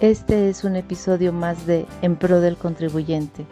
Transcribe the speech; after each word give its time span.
Este 0.00 0.48
es 0.48 0.62
un 0.62 0.76
episodio 0.76 1.32
más 1.32 1.66
de 1.66 1.84
En 2.02 2.14
Pro 2.14 2.40
del 2.40 2.56
Contribuyente. 2.56 3.44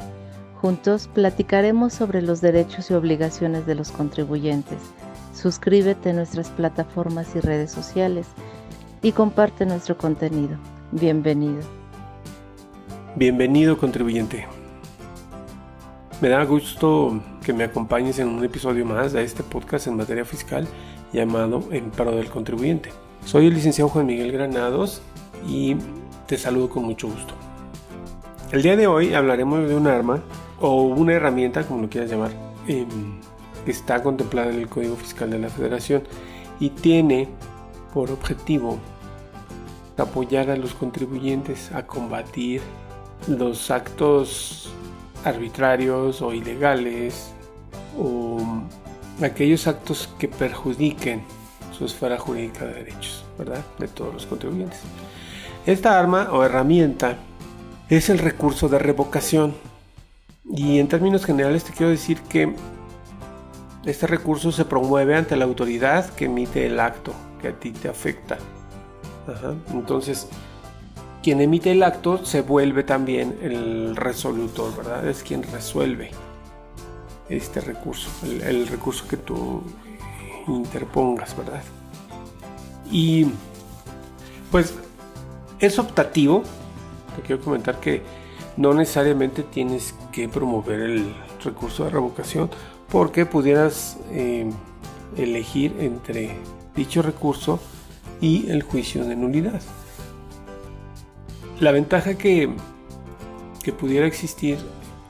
Juntos 0.61 1.11
platicaremos 1.13 1.93
sobre 1.93 2.23
los 2.23 2.41
derechos 2.41 2.89
y 2.89 2.95
obligaciones 2.95 3.67
de 3.67 3.75
los 3.75 3.91
contribuyentes. 3.91 4.79
Suscríbete 5.35 6.11
a 6.11 6.13
nuestras 6.13 6.51
plataformas 6.51 7.35
y 7.35 7.41
redes 7.41 7.73
sociales 7.73 8.29
y 9.03 9.11
comparte 9.11 9.67
nuestro 9.67 9.99
contenido. 9.99 10.57
Bienvenido. 10.93 11.63
Bienvenido 13.17 13.77
contribuyente. 13.77 14.47
Me 16.21 16.29
da 16.29 16.45
gusto 16.45 17.21
que 17.45 17.53
me 17.53 17.65
acompañes 17.65 18.21
en 18.21 18.29
un 18.29 18.45
episodio 18.45 18.87
más 18.87 19.13
de 19.13 19.25
este 19.25 19.43
podcast 19.43 19.89
en 19.89 19.97
materia 19.97 20.25
fiscal 20.25 20.69
llamado 21.13 21.65
En 21.73 21.91
Pro 21.91 22.13
del 22.13 22.31
Contribuyente. 22.31 22.91
Soy 23.25 23.49
el 23.49 23.55
licenciado 23.55 23.89
Juan 23.89 24.07
Miguel 24.07 24.31
Granados 24.31 25.03
y 25.49 25.77
te 26.27 26.37
saludo 26.37 26.69
con 26.69 26.85
mucho 26.85 27.09
gusto. 27.09 27.35
El 28.53 28.63
día 28.63 28.77
de 28.77 28.87
hoy 28.87 29.15
hablaremos 29.15 29.69
de 29.69 29.75
un 29.75 29.87
arma 29.87 30.23
o 30.61 30.83
una 30.83 31.13
herramienta, 31.13 31.65
como 31.65 31.83
lo 31.83 31.89
quieras 31.89 32.11
llamar, 32.11 32.33
em, 32.67 33.21
que 33.65 33.71
está 33.71 34.03
contemplada 34.03 34.51
en 34.51 34.61
el 34.61 34.69
Código 34.69 34.97
Fiscal 34.97 35.31
de 35.31 35.39
la 35.39 35.49
Federación 35.49 36.03
y 36.61 36.71
tiene 36.71 37.29
por 37.93 38.11
objetivo 38.11 38.79
apoyar 39.97 40.51
a 40.51 40.57
los 40.57 40.75
contribuyentes 40.75 41.73
a 41.73 41.87
combatir 41.87 42.61
los 43.29 43.71
actos 43.71 44.71
arbitrarios 45.25 46.23
o 46.23 46.33
ilegales 46.33 47.33
o 47.99 48.39
aquellos 49.23 49.67
actos 49.67 50.09
que 50.19 50.29
perjudiquen 50.29 51.23
su 51.77 51.85
esfera 51.85 52.19
jurídica 52.19 52.65
de 52.67 52.75
derechos, 52.75 53.25
¿verdad? 53.39 53.65
De 53.79 53.89
todos 53.89 54.13
los 54.13 54.27
contribuyentes. 54.27 54.81
Esta 55.67 55.99
arma 55.99 56.29
o 56.31 56.45
herramienta 56.45 57.17
es 57.89 58.09
el 58.09 58.19
recurso 58.19 58.69
de 58.69 58.79
revocación. 58.79 59.53
Y 60.49 60.79
en 60.79 60.87
términos 60.87 61.25
generales 61.25 61.65
te 61.65 61.73
quiero 61.73 61.91
decir 61.91 62.21
que 62.23 62.55
este 63.85 64.07
recurso 64.07 64.53
se 64.53 64.65
promueve 64.65 65.17
ante 65.17 65.35
la 65.35 65.45
autoridad 65.45 66.09
que 66.11 66.27
emite 66.27 66.67
el 66.67 66.79
acto 66.79 67.13
que 67.43 67.49
a 67.49 67.53
ti 67.59 67.73
te 67.73 67.89
afecta. 67.89 68.39
Entonces, 69.73 70.29
quien 71.21 71.41
emite 71.41 71.73
el 71.73 71.83
acto 71.83 72.25
se 72.25 72.43
vuelve 72.43 72.85
también 72.85 73.37
el 73.43 73.97
resolutor, 73.97 74.77
¿verdad? 74.77 75.09
Es 75.09 75.25
quien 75.25 75.43
resuelve 75.43 76.13
este 77.29 77.61
recurso, 77.61 78.09
el, 78.23 78.41
el 78.43 78.69
recurso 78.69 79.09
que 79.09 79.17
tú 79.17 79.65
interpongas, 80.47 81.37
¿verdad? 81.37 81.65
Y 82.89 83.27
pues 84.53 84.75
es 85.61 85.79
optativo. 85.79 86.43
Te 87.15 87.23
quiero 87.23 87.43
comentar 87.43 87.81
que 87.81 88.03
no 88.57 88.75
necesariamente 88.75 89.43
tienes 89.43 89.95
que 90.13 90.29
promover 90.29 90.81
el 90.81 91.15
recurso 91.45 91.85
de 91.85 91.91
revocación 91.91 92.51
porque 92.91 93.27
pudieras 93.27 93.99
eh, 94.13 94.51
elegir 95.17 95.77
entre 95.81 96.37
dicho 96.75 97.03
recurso 97.03 97.61
y 98.21 98.51
el 98.51 98.63
juicio 98.63 99.05
de 99.05 99.17
nulidad. 99.17 99.61
La 101.61 101.73
ventaja 101.73 102.17
que, 102.17 102.51
que 103.63 103.73
pudiera 103.73 104.07
existir 104.07 104.59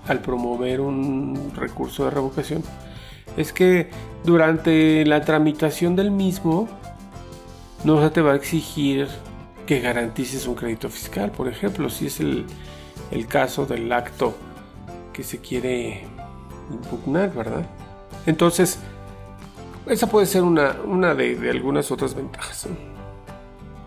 al 0.06 0.20
promover 0.20 0.80
un 0.80 1.52
recurso 1.56 2.04
de 2.04 2.10
revocación 2.10 2.62
es 3.36 3.52
que 3.52 3.90
durante 4.24 5.04
la 5.04 5.22
tramitación 5.22 5.96
del 5.96 6.10
mismo 6.10 6.68
no 7.84 8.00
se 8.02 8.10
te 8.10 8.22
va 8.22 8.32
a 8.32 8.36
exigir 8.36 9.08
que 9.66 9.80
garantices 9.80 10.46
un 10.46 10.54
crédito 10.54 10.88
fiscal, 10.88 11.32
por 11.32 11.48
ejemplo, 11.48 11.90
si 11.90 12.06
es 12.06 12.20
el, 12.20 12.46
caso 13.28 13.66
del 13.66 13.92
acto 13.92 14.34
que 15.12 15.22
se 15.22 15.38
quiere 15.40 16.04
impugnar, 16.70 17.34
¿verdad? 17.34 17.66
Entonces, 18.26 18.78
esa 19.86 20.08
puede 20.08 20.26
ser 20.26 20.42
una, 20.42 20.76
una 20.84 21.14
de, 21.14 21.50
algunas 21.50 21.90
otras 21.90 22.14
ventajas. 22.14 22.68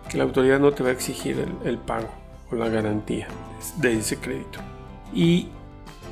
Que 0.09 0.17
la 0.17 0.23
autoridad 0.23 0.59
no 0.59 0.71
te 0.71 0.83
va 0.83 0.89
a 0.89 0.91
exigir 0.91 1.45
el, 1.63 1.77
pago 1.77 2.09
o 2.51 2.55
la 2.55 2.67
garantía 2.67 3.27
de 3.77 3.97
ese 3.97 4.17
crédito. 4.17 4.59
Y 5.13 5.47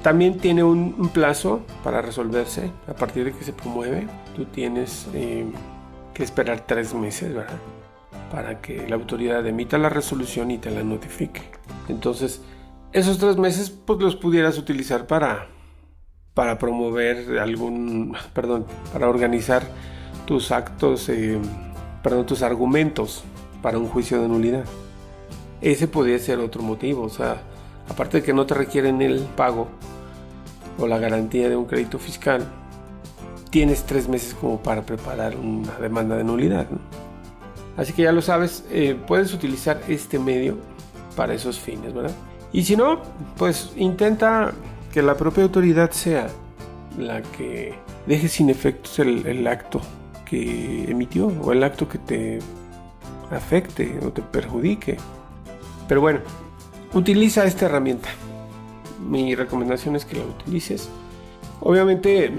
también 0.03 0.37
tiene 0.37 0.63
un, 0.63 1.09
plazo 1.13 1.61
para 1.83 2.01
resolverse 2.01 2.71
a 2.87 2.93
partir 2.93 3.25
de 3.25 3.31
que 3.33 3.43
se 3.43 3.53
promueve. 3.53 4.07
Tú 4.35 4.45
tienes 4.45 5.07
eh, 5.13 5.45
que 6.13 6.23
esperar 6.23 6.61
tres 6.61 6.93
meses, 6.93 7.33
¿verdad? 7.33 7.57
Para 8.31 8.61
que 8.61 8.87
la 8.87 8.95
autoridad 8.95 9.45
emita 9.45 9.77
la 9.77 9.89
resolución 9.89 10.51
y 10.51 10.57
te 10.57 10.71
la 10.71 10.83
notifique. 10.83 11.41
Entonces, 11.89 12.41
esos 12.93 13.17
tres 13.17 13.37
meses 13.37 13.69
pues 13.69 13.99
los 13.99 14.15
pudieras 14.15 14.57
utilizar 14.57 15.07
para, 15.07 15.47
para 16.33 16.57
promover 16.57 17.39
algún, 17.39 18.15
perdón, 18.33 18.65
para 18.93 19.09
organizar 19.09 19.63
tus 20.25 20.51
actos, 20.51 21.09
eh, 21.09 21.37
perdón, 22.03 22.25
tus 22.25 22.41
argumentos 22.41 23.23
para 23.61 23.77
un 23.77 23.87
juicio 23.87 24.21
de 24.21 24.27
nulidad. 24.27 24.65
Ese 25.61 25.87
podría 25.87 26.19
ser 26.19 26.39
otro 26.39 26.61
motivo, 26.61 27.03
o 27.03 27.09
sea, 27.09 27.41
aparte 27.89 28.17
de 28.17 28.23
que 28.23 28.33
no 28.33 28.45
te 28.45 28.53
requieren 28.53 29.01
el 29.01 29.19
pago 29.35 29.67
o 30.77 30.87
la 30.87 30.99
garantía 30.99 31.49
de 31.49 31.55
un 31.55 31.65
crédito 31.65 31.97
fiscal, 31.97 32.45
tienes 33.49 33.83
tres 33.83 34.07
meses 34.07 34.35
como 34.35 34.61
para 34.61 34.85
preparar 34.85 35.35
una 35.35 35.73
demanda 35.79 36.15
de 36.15 36.23
nulidad. 36.23 36.67
Así 37.77 37.93
que 37.93 38.01
ya 38.01 38.11
lo 38.11 38.21
sabes, 38.21 38.65
eh, 38.71 38.97
puedes 39.07 39.33
utilizar 39.33 39.81
este 39.87 40.17
medio 40.17 40.57
para 41.15 41.33
esos 41.33 41.59
fines, 41.59 41.93
¿verdad? 41.93 42.15
Y 42.51 42.63
si 42.63 42.75
no, 42.75 43.01
pues 43.37 43.71
intenta 43.75 44.53
que 44.91 45.01
la 45.01 45.15
propia 45.15 45.43
autoridad 45.43 45.91
sea 45.91 46.27
la 46.97 47.21
que 47.21 47.75
deje 48.07 48.27
sin 48.27 48.49
efectos 48.49 48.97
el, 48.99 49.45
acto 49.45 49.81
que 50.25 50.89
emitió 50.89 51.27
o 51.27 51.51
el 51.51 51.63
acto 51.63 51.87
que 51.87 51.99
te 51.99 52.39
afecte 53.29 53.99
o 54.03 54.09
te 54.09 54.23
perjudique. 54.23 54.97
Pero 55.87 56.01
bueno, 56.01 56.19
utiliza 56.93 57.45
esta 57.45 57.67
herramienta. 57.67 58.09
Mi 59.07 59.35
recomendación 59.35 59.95
es 59.95 60.05
que 60.05 60.17
la 60.17 60.23
utilices. 60.23 60.89
Obviamente, 61.59 62.31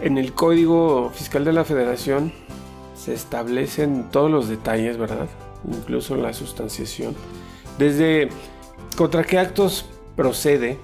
en 0.00 0.18
el 0.18 0.32
Código 0.32 1.10
Fiscal 1.10 1.44
de 1.44 1.52
la 1.52 1.64
Federación 1.64 2.32
se 3.04 3.14
establecen 3.14 4.10
todos 4.12 4.30
los 4.30 4.48
detalles, 4.48 4.96
¿verdad? 4.96 5.26
Incluso 5.66 6.14
la 6.14 6.32
sustanciación. 6.32 7.16
Desde 7.76 8.28
contra 8.96 9.24
qué 9.24 9.38
actos 9.38 9.86
procede 10.14 10.78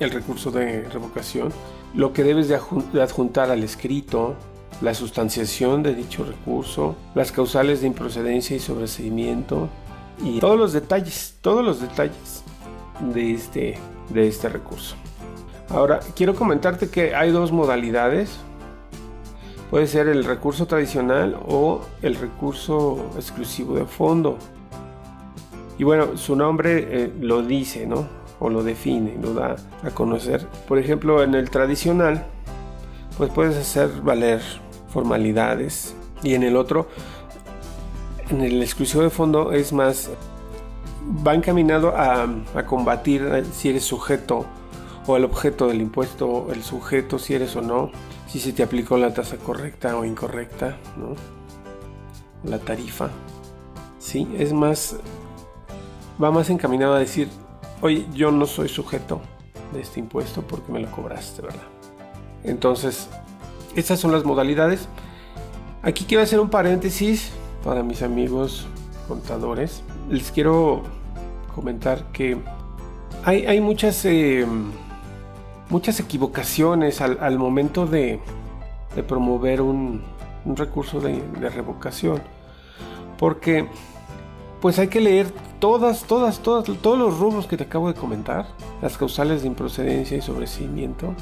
el 0.00 0.10
recurso 0.10 0.50
de 0.50 0.88
revocación, 0.88 1.52
lo 1.94 2.12
que 2.12 2.24
debes 2.24 2.48
de 2.48 2.56
adjuntar 3.00 3.50
al 3.50 3.62
escrito, 3.62 4.34
la 4.80 4.94
sustanciación 4.94 5.82
de 5.84 5.94
dicho 5.94 6.24
recurso, 6.24 6.96
las 7.14 7.30
causales 7.30 7.82
de 7.82 7.86
improcedencia 7.86 8.56
y 8.56 8.60
sobreseimiento 8.60 9.68
y 10.24 10.40
todos 10.40 10.58
los 10.58 10.72
detalles, 10.72 11.36
todos 11.40 11.64
los 11.64 11.80
detalles 11.80 12.42
de 13.12 13.32
este, 13.32 13.78
de 14.08 14.26
este 14.26 14.48
recurso. 14.48 14.96
Ahora, 15.68 16.00
quiero 16.16 16.34
comentarte 16.34 16.88
que 16.88 17.14
hay 17.14 17.30
dos 17.30 17.52
modalidades 17.52 18.40
Puede 19.70 19.86
ser 19.86 20.08
el 20.08 20.24
recurso 20.24 20.66
tradicional 20.66 21.38
o 21.46 21.80
el 22.02 22.16
recurso 22.16 23.10
exclusivo 23.14 23.76
de 23.76 23.84
fondo. 23.84 24.36
Y 25.78 25.84
bueno, 25.84 26.16
su 26.16 26.34
nombre 26.34 26.88
eh, 26.90 27.12
lo 27.20 27.42
dice, 27.42 27.86
¿no? 27.86 28.08
O 28.40 28.50
lo 28.50 28.64
define, 28.64 29.16
lo 29.22 29.32
da 29.32 29.54
a 29.84 29.90
conocer. 29.90 30.48
Por 30.66 30.78
ejemplo, 30.78 31.22
en 31.22 31.36
el 31.36 31.50
tradicional, 31.50 32.26
pues 33.16 33.30
puedes 33.30 33.56
hacer 33.56 33.88
valer 34.02 34.42
formalidades. 34.88 35.94
Y 36.24 36.34
en 36.34 36.42
el 36.42 36.56
otro, 36.56 36.88
en 38.28 38.40
el 38.40 38.60
exclusivo 38.62 39.04
de 39.04 39.10
fondo, 39.10 39.52
es 39.52 39.72
más, 39.72 40.10
va 41.24 41.32
encaminado 41.32 41.94
a, 41.96 42.24
a 42.56 42.66
combatir 42.66 43.44
si 43.52 43.68
eres 43.68 43.84
sujeto 43.84 44.46
o 45.06 45.16
el 45.16 45.24
objeto 45.24 45.68
del 45.68 45.80
impuesto, 45.80 46.48
el 46.52 46.64
sujeto, 46.64 47.20
si 47.20 47.34
eres 47.34 47.54
o 47.54 47.62
no 47.62 47.92
si 48.30 48.38
se 48.38 48.52
te 48.52 48.62
aplicó 48.62 48.96
la 48.96 49.12
tasa 49.12 49.36
correcta 49.38 49.96
o 49.96 50.04
incorrecta, 50.04 50.76
¿no? 50.96 51.16
La 52.48 52.60
tarifa. 52.60 53.10
Sí, 53.98 54.28
es 54.38 54.52
más, 54.52 54.96
va 56.22 56.30
más 56.30 56.48
encaminado 56.48 56.94
a 56.94 57.00
decir, 57.00 57.28
oye, 57.80 58.06
yo 58.14 58.30
no 58.30 58.46
soy 58.46 58.68
sujeto 58.68 59.20
de 59.72 59.80
este 59.80 59.98
impuesto 59.98 60.42
porque 60.42 60.70
me 60.70 60.78
lo 60.78 60.88
cobraste, 60.92 61.42
¿verdad? 61.42 61.66
Entonces, 62.44 63.08
estas 63.74 63.98
son 63.98 64.12
las 64.12 64.24
modalidades. 64.24 64.86
Aquí 65.82 66.04
quiero 66.04 66.22
hacer 66.22 66.38
un 66.38 66.50
paréntesis 66.50 67.32
para 67.64 67.82
mis 67.82 68.00
amigos 68.02 68.68
contadores. 69.08 69.82
Les 70.08 70.30
quiero 70.30 70.84
comentar 71.52 72.12
que 72.12 72.38
hay, 73.24 73.44
hay 73.46 73.60
muchas... 73.60 74.04
Eh, 74.04 74.46
muchas 75.70 76.00
equivocaciones 76.00 77.00
al, 77.00 77.38
momento 77.38 77.86
de, 77.86 78.20
promover 79.08 79.62
un, 79.62 80.02
recurso 80.44 81.00
de, 81.00 81.22
revocación. 81.48 82.20
Porque 83.18 83.66
pues 84.60 84.78
hay 84.78 84.88
que 84.88 85.00
leer 85.00 85.30
todas, 85.58 86.04
todas, 86.04 86.40
todas, 86.40 86.66
todos 86.80 86.98
los 86.98 87.18
rubros 87.18 87.46
que 87.46 87.56
te 87.56 87.64
acabo 87.64 87.88
de 87.88 87.94
comentar, 87.94 88.46
las 88.82 88.98
causales 88.98 89.42
de 89.42 89.48
improcedencia 89.48 90.16
y 90.16 90.20
sobreseimiento, 90.20 91.14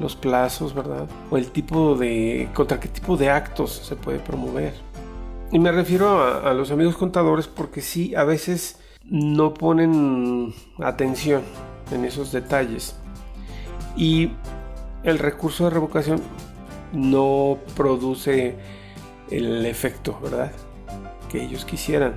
los 0.00 0.16
plazos, 0.16 0.74
¿verdad? 0.74 1.08
O 1.30 1.36
el 1.36 1.50
tipo 1.50 1.94
de, 1.94 2.48
contra 2.54 2.80
qué 2.80 2.88
tipo 2.88 3.16
de 3.16 3.30
actos 3.30 3.72
se 3.72 3.96
puede 3.96 4.18
promover. 4.18 4.74
Y 5.52 5.58
me 5.58 5.72
refiero 5.72 6.22
a, 6.22 6.50
a 6.50 6.54
los 6.54 6.70
amigos 6.70 6.96
contadores 6.96 7.46
porque 7.48 7.80
sí, 7.80 8.14
a 8.14 8.24
veces 8.24 8.80
no 9.04 9.54
ponen 9.54 10.54
atención 10.78 11.42
en 11.90 12.04
esos 12.04 12.32
detalles. 12.32 12.96
Y 13.98 14.30
el 15.02 15.18
recurso 15.18 15.64
de 15.64 15.70
revocación 15.70 16.22
no 16.92 17.58
produce 17.76 18.54
el 19.28 19.66
efecto, 19.66 20.18
¿verdad? 20.22 20.52
Que 21.28 21.42
ellos 21.42 21.64
quisieran 21.64 22.14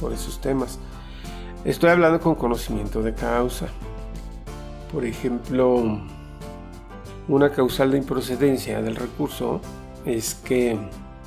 por 0.00 0.12
esos 0.12 0.40
temas. 0.40 0.78
Estoy 1.64 1.90
hablando 1.90 2.20
con 2.20 2.36
conocimiento 2.36 3.02
de 3.02 3.12
causa. 3.12 3.66
Por 4.92 5.04
ejemplo, 5.04 6.00
una 7.28 7.50
causal 7.50 7.90
de 7.90 7.98
improcedencia 7.98 8.80
del 8.80 8.94
recurso 8.94 9.60
es 10.06 10.34
que 10.34 10.78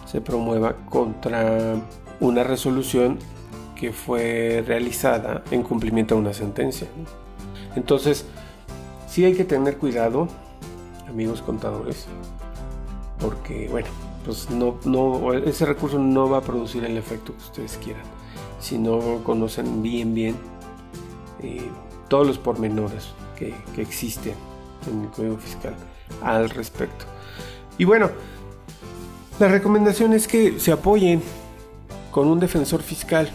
se 0.06 0.22
promueva 0.22 0.78
contra 0.90 1.76
una 2.22 2.44
resolución 2.44 3.20
que 3.76 3.92
fue 3.92 4.64
realizada 4.66 5.44
en 5.52 5.62
cumplimiento 5.62 6.16
de 6.16 6.22
una 6.22 6.34
sentencia. 6.34 6.88
Entonces, 7.76 8.26
sí 9.14 9.24
hay 9.26 9.36
que 9.36 9.44
tener 9.44 9.78
cuidado, 9.78 10.28
amigos 11.08 11.44
contadores, 11.44 12.08
porque, 13.20 13.68
bueno, 13.70 13.88
pues 14.26 14.50
no, 14.50 14.80
no, 14.86 15.34
ese 15.34 15.68
recurso 15.68 16.00
no 16.00 16.32
va 16.32 16.40
a 16.40 16.42
producir 16.42 16.84
el 16.84 16.98
efecto 16.98 17.32
que 17.34 17.44
ustedes 17.44 17.78
quieran 17.78 18.04
si 18.60 18.80
no 18.80 19.22
conocen 19.24 19.84
bien, 19.84 20.16
bien 20.16 20.36
eh, 21.44 21.70
todos 22.08 22.26
los 22.26 22.40
pormenores 22.40 23.10
que, 23.38 23.54
que 23.76 23.84
existen 23.84 24.34
en 24.90 25.02
el 25.02 25.10
Código 25.10 25.38
Fiscal 25.38 25.76
al 26.24 26.50
respecto. 26.50 27.06
Y 27.78 27.84
bueno, 27.84 28.10
la 29.40 29.48
recomendación 29.48 30.14
es 30.14 30.28
que 30.28 30.60
se 30.60 30.72
apoyen 30.72 31.22
con 32.10 32.28
un 32.28 32.40
defensor 32.40 32.82
fiscal, 32.82 33.30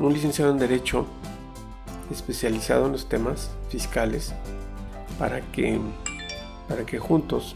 un 0.00 0.12
licenciado 0.12 0.50
en 0.50 0.58
Derecho 0.58 1.06
especializado 2.10 2.86
en 2.86 2.92
los 2.92 3.08
temas 3.08 3.50
fiscales, 3.68 4.34
para 5.22 5.40
que, 5.52 5.78
para 6.68 6.84
que 6.84 6.98
juntos 6.98 7.54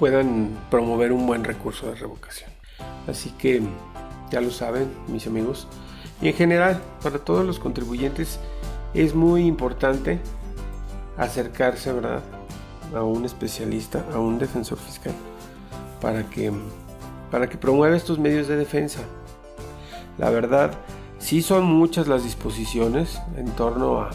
puedan 0.00 0.50
promover 0.68 1.12
un 1.12 1.28
buen 1.28 1.44
recurso 1.44 1.86
de 1.86 1.94
revocación. 1.94 2.50
Así 3.06 3.30
que 3.38 3.62
ya 4.32 4.40
lo 4.40 4.50
saben, 4.50 4.92
mis 5.06 5.28
amigos. 5.28 5.68
Y 6.20 6.26
en 6.26 6.34
general, 6.34 6.82
para 7.04 7.20
todos 7.20 7.46
los 7.46 7.60
contribuyentes 7.60 8.40
es 8.94 9.14
muy 9.14 9.46
importante 9.46 10.18
acercarse, 11.16 11.92
¿verdad? 11.92 12.20
A 12.92 13.04
un 13.04 13.24
especialista, 13.24 14.04
a 14.12 14.18
un 14.18 14.40
defensor 14.40 14.78
fiscal, 14.78 15.14
para 16.00 16.28
que, 16.28 16.50
para 17.30 17.48
que 17.48 17.56
promueva 17.56 17.96
estos 17.96 18.18
medios 18.18 18.48
de 18.48 18.56
defensa. 18.56 19.02
La 20.18 20.30
verdad, 20.30 20.72
sí 21.20 21.42
son 21.42 21.64
muchas 21.64 22.08
las 22.08 22.24
disposiciones 22.24 23.20
en 23.36 23.52
torno 23.52 24.00
a, 24.00 24.10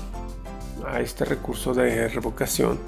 a 0.88 1.02
este 1.02 1.26
recurso 1.26 1.74
de 1.74 2.08
revocación. 2.08 2.80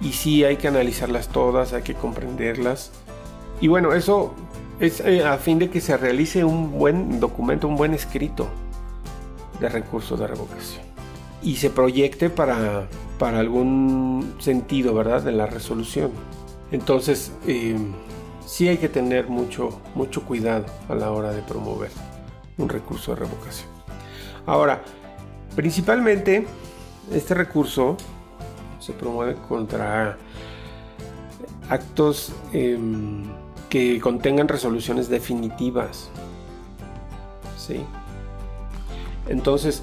Y 0.00 0.12
sí 0.12 0.44
hay 0.44 0.56
que 0.56 0.68
analizarlas 0.68 1.28
todas, 1.28 1.72
hay 1.72 1.82
que 1.82 1.94
comprenderlas. 1.94 2.92
Y 3.60 3.68
bueno, 3.68 3.92
eso 3.92 4.34
es 4.80 5.00
eh, 5.00 5.24
a 5.24 5.36
fin 5.38 5.58
de 5.58 5.70
que 5.70 5.80
se 5.80 5.96
realice 5.96 6.44
un 6.44 6.78
buen 6.78 7.18
documento, 7.18 7.66
un 7.66 7.76
buen 7.76 7.94
escrito 7.94 8.48
de 9.60 9.68
recurso 9.68 10.16
de 10.16 10.28
revocación 10.28 10.88
y 11.42 11.56
se 11.56 11.70
proyecte 11.70 12.30
para, 12.30 12.88
para 13.18 13.38
algún 13.38 14.34
sentido, 14.38 14.94
¿verdad?, 14.94 15.22
de 15.22 15.32
la 15.32 15.46
resolución. 15.46 16.10
Entonces, 16.72 17.32
eh, 17.46 17.76
sí 18.44 18.68
hay 18.68 18.78
que 18.78 18.88
tener 18.88 19.28
mucho, 19.28 19.80
mucho 19.94 20.22
cuidado 20.24 20.66
a 20.88 20.94
la 20.94 21.10
hora 21.12 21.32
de 21.32 21.42
promover 21.42 21.90
un 22.58 22.68
recurso 22.68 23.14
de 23.14 23.20
revocación. 23.20 23.70
Ahora, 24.46 24.82
principalmente, 25.54 26.46
este 27.12 27.34
recurso 27.34 27.96
se 28.80 28.92
promueve 28.92 29.34
contra 29.48 30.16
actos 31.68 32.32
em, 32.52 33.24
que 33.68 34.00
contengan 34.00 34.48
resoluciones 34.48 35.08
definitivas. 35.08 36.10
¿Sí? 37.56 37.84
Entonces, 39.28 39.82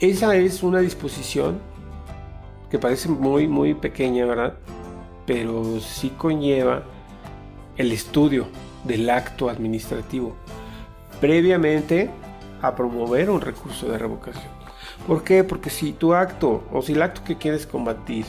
esa 0.00 0.36
es 0.36 0.62
una 0.62 0.80
disposición 0.80 1.58
que 2.70 2.78
parece 2.78 3.08
muy, 3.08 3.48
muy 3.48 3.74
pequeña, 3.74 4.26
¿verdad? 4.26 4.54
Pero 5.26 5.80
sí 5.80 6.10
conlleva 6.10 6.82
el 7.76 7.92
estudio 7.92 8.46
del 8.84 9.08
acto 9.08 9.48
administrativo 9.48 10.34
previamente 11.20 12.10
a 12.60 12.74
promover 12.74 13.30
un 13.30 13.40
recurso 13.40 13.88
de 13.88 13.96
revocación. 13.96 14.61
¿Por 15.06 15.24
qué? 15.24 15.44
Porque 15.44 15.70
si 15.70 15.92
tu 15.92 16.14
acto 16.14 16.64
o 16.72 16.82
si 16.82 16.92
el 16.92 17.02
acto 17.02 17.24
que 17.24 17.36
quieres 17.36 17.66
combatir 17.66 18.24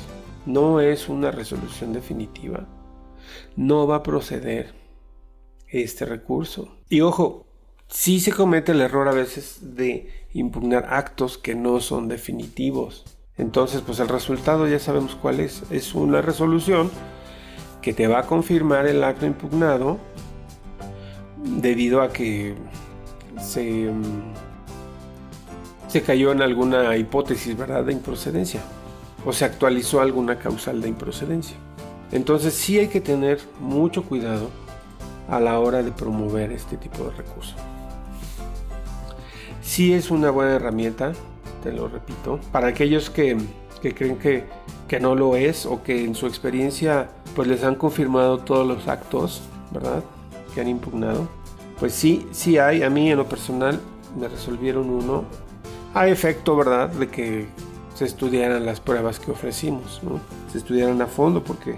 no 0.46 0.80
es 0.80 1.10
una 1.10 1.32
resolución 1.32 1.94
definitiva, 1.94 2.68
no 3.56 3.88
va 3.88 3.98
a 3.98 4.04
proceder 4.04 4.74
este 5.68 6.06
recurso. 6.06 6.78
Y 6.90 7.02
ojo, 7.02 7.46
sí 7.88 8.20
se 8.20 8.32
comete 8.32 8.72
el 8.72 8.82
error 8.82 9.08
a 9.08 9.14
veces 9.14 9.76
de 9.76 10.10
impugnar 10.34 10.88
actos 10.90 11.38
que 11.38 11.56
no 11.56 11.80
son 11.80 12.08
definitivos. 12.08 13.06
Entonces, 13.38 13.82
pues 13.82 14.00
el 14.00 14.10
resultado 14.10 14.68
ya 14.68 14.80
sabemos 14.80 15.16
cuál 15.16 15.40
es. 15.40 15.64
Es 15.72 15.96
una 15.96 16.22
resolución 16.22 16.92
que 17.82 17.94
te 17.94 18.08
va 18.08 18.20
a 18.20 18.28
confirmar 18.28 18.88
el 18.88 19.04
acto 19.04 19.26
impugnado 19.26 20.00
debido 21.44 22.02
a 22.02 22.14
que 22.14 22.56
se, 23.42 23.92
mm, 23.92 24.34
se 25.94 26.02
cayó 26.02 26.32
en 26.32 26.42
alguna 26.42 26.98
hipótesis, 26.98 27.56
¿verdad?, 27.56 27.84
de 27.84 27.94
improcedencia. 27.94 28.62
O 29.28 29.32
se 29.32 29.46
actualizó 29.46 30.02
alguna 30.02 30.40
causal 30.40 30.82
de 30.82 30.90
improcedencia. 30.90 31.56
Entonces 32.12 32.56
sí 32.56 32.80
hay 32.80 32.88
que 32.88 33.00
tener 33.00 33.40
mucho 33.60 34.02
cuidado 34.02 34.50
a 35.30 35.40
la 35.40 35.60
hora 35.60 35.84
de 35.84 35.92
promover 35.92 36.52
este 36.52 36.78
tipo 36.78 37.04
de 37.04 37.12
recursos. 37.12 37.56
Sí 39.62 39.94
es 39.94 40.10
una 40.10 40.32
buena 40.32 40.56
herramienta, 40.56 41.14
te 41.62 41.72
lo 41.72 41.88
repito, 41.88 42.40
para 42.52 42.70
aquellos 42.70 43.12
que, 43.12 43.38
creen 43.80 44.18
que, 44.18 44.46
que, 44.88 45.00
no 45.00 45.14
lo 45.14 45.36
es 45.36 45.68
o 45.68 45.84
que 45.84 46.04
en 46.04 46.16
su 46.16 46.26
experiencia 46.26 47.08
pues 47.36 47.48
les 47.48 47.64
han 47.64 47.76
confirmado 47.76 48.40
todos 48.40 48.66
los 48.66 48.88
actos, 48.88 49.44
¿verdad? 49.70 50.04
Que 50.56 50.62
han 50.62 50.70
impugnado. 50.70 51.28
Pues 51.80 51.94
sí, 51.94 52.26
sí 52.32 52.58
hay, 52.58 52.82
a 52.82 52.90
mí 52.90 53.12
en 53.12 53.18
lo 53.20 53.30
personal 53.30 53.80
me 54.20 54.28
resolvieron 54.28 54.90
uno 54.90 55.26
a 55.94 56.08
efecto, 56.08 56.56
¿verdad? 56.56 56.90
De 56.90 57.08
que 57.08 57.48
se 57.96 58.06
estudiaran 58.06 58.66
las 58.66 58.80
pruebas 58.80 59.20
que 59.20 59.32
ofrecimos. 59.32 60.02
Se 60.52 60.58
estudiaran 60.58 61.02
a 61.02 61.08
fondo 61.08 61.44
porque 61.44 61.78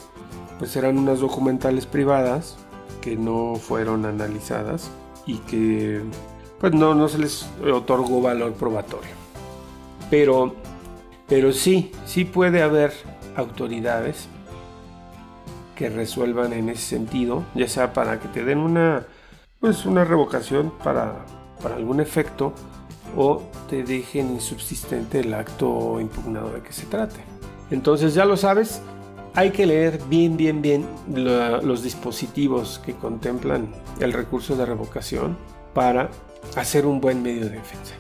pues 0.59 0.75
eran 0.75 0.97
unas 0.97 1.19
documentales 1.19 1.85
privadas 1.85 2.57
que 3.01 3.17
no 3.17 3.55
fueron 3.55 4.05
analizadas 4.05 4.89
y 5.25 5.37
que 5.39 6.01
pues 6.59 6.73
no, 6.73 6.95
no 6.95 7.07
se 7.07 7.19
les 7.19 7.47
otorgó 7.71 8.21
valor 8.21 8.53
probatorio. 8.53 9.11
Pero, 10.09 10.55
pero 11.27 11.51
sí, 11.51 11.91
sí 12.05 12.25
puede 12.25 12.61
haber 12.61 12.93
autoridades 13.35 14.29
que 15.75 15.89
resuelvan 15.89 16.53
en 16.53 16.69
ese 16.69 16.83
sentido, 16.83 17.43
ya 17.53 17.67
sea 17.67 17.91
para 17.91 18.19
que 18.21 18.29
te 18.29 18.45
den 18.45 18.59
una, 18.59 19.05
pues 19.59 19.85
una 19.85 20.05
revocación 20.05 20.71
para, 20.83 21.25
para 21.61 21.75
algún 21.75 21.99
efecto 21.99 22.53
o 23.15 23.43
te 23.69 23.83
dejen 23.83 24.31
insubsistente 24.31 25.19
el 25.19 25.33
acto 25.33 25.99
impugnado 25.99 26.51
de 26.51 26.61
que 26.61 26.73
se 26.73 26.85
trate. 26.85 27.19
Entonces 27.71 28.13
ya 28.13 28.25
lo 28.25 28.37
sabes, 28.37 28.81
hay 29.33 29.51
que 29.51 29.65
leer 29.65 29.99
bien, 30.09 30.37
bien, 30.37 30.61
bien 30.61 30.85
los 31.07 31.83
dispositivos 31.83 32.79
que 32.85 32.93
contemplan 32.93 33.67
el 33.99 34.13
recurso 34.13 34.55
de 34.55 34.65
revocación 34.65 35.37
para 35.73 36.09
hacer 36.55 36.85
un 36.85 37.01
buen 37.01 37.21
medio 37.21 37.45
de 37.45 37.57
defensa. 37.57 37.95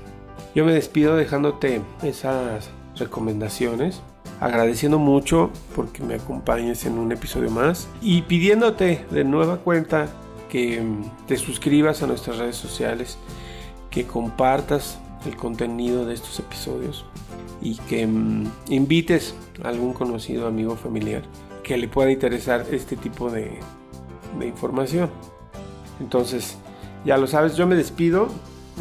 Yo 0.53 0.63
me 0.63 0.73
despido 0.73 1.17
dejándote 1.17 1.81
esas 2.03 2.69
recomendaciones, 2.95 4.01
agradeciendo 4.39 4.99
mucho 4.99 5.49
porque 5.75 6.01
me 6.03 6.15
acompañes 6.15 6.85
en 6.85 6.97
un 6.97 7.11
episodio 7.11 7.49
más 7.51 7.89
y 8.01 8.21
pidiéndote 8.21 9.05
de 9.11 9.23
nueva 9.25 9.57
cuenta 9.57 10.07
que 10.49 10.81
te 11.27 11.35
suscribas 11.35 12.01
a 12.01 12.07
nuestras 12.07 12.37
redes 12.37 12.55
sociales, 12.55 13.17
que 13.89 14.05
compartas 14.05 14.99
el 15.25 15.35
contenido 15.35 16.05
de 16.05 16.13
estos 16.13 16.39
episodios 16.39 17.05
y 17.61 17.77
que 17.77 18.05
mm, 18.05 18.47
invites 18.69 19.35
a 19.63 19.69
algún 19.69 19.93
conocido, 19.93 20.47
amigo, 20.47 20.75
familiar 20.75 21.23
que 21.63 21.77
le 21.77 21.87
pueda 21.87 22.11
interesar 22.11 22.65
este 22.71 22.95
tipo 22.95 23.31
de, 23.31 23.59
de 24.37 24.47
información. 24.47 25.09
Entonces, 25.99 26.57
ya 27.05 27.17
lo 27.17 27.27
sabes, 27.27 27.55
yo 27.55 27.65
me 27.65 27.75
despido 27.75 28.27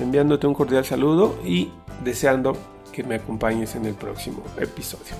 enviándote 0.00 0.46
un 0.46 0.54
cordial 0.54 0.84
saludo 0.84 1.36
y 1.44 1.70
deseando 2.02 2.56
que 2.92 3.04
me 3.04 3.16
acompañes 3.16 3.74
en 3.74 3.86
el 3.86 3.94
próximo 3.94 4.42
episodio. 4.58 5.14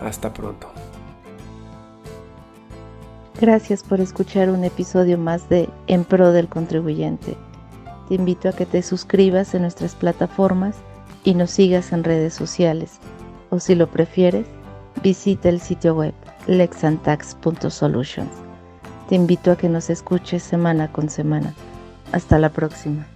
Hasta 0.00 0.32
pronto. 0.32 0.68
Gracias 3.40 3.82
por 3.82 4.00
escuchar 4.00 4.50
un 4.50 4.64
episodio 4.64 5.16
más 5.16 5.48
de 5.48 5.68
En 5.86 6.04
Pro 6.04 6.32
del 6.32 6.48
Contribuyente. 6.48 7.36
Te 8.10 8.16
invito 8.16 8.48
a 8.48 8.52
que 8.52 8.66
te 8.66 8.82
suscribas 8.82 9.54
en 9.54 9.62
nuestras 9.62 9.94
plataformas 9.94 10.74
y 11.22 11.34
nos 11.34 11.52
sigas 11.52 11.92
en 11.92 12.02
redes 12.02 12.34
sociales. 12.34 12.98
O 13.50 13.60
si 13.60 13.76
lo 13.76 13.88
prefieres, 13.88 14.46
visita 15.00 15.48
el 15.48 15.60
sitio 15.60 15.94
web 15.94 16.12
lexantax.solutions. 16.48 18.32
Te 19.08 19.14
invito 19.14 19.52
a 19.52 19.56
que 19.56 19.68
nos 19.68 19.90
escuches 19.90 20.42
semana 20.42 20.90
con 20.90 21.08
semana. 21.08 21.54
Hasta 22.10 22.40
la 22.40 22.48
próxima. 22.48 23.06